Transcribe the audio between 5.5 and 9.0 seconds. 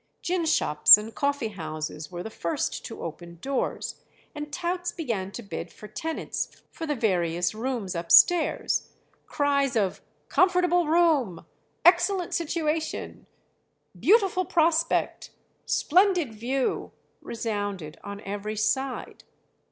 for tenants for the various rooms upstairs.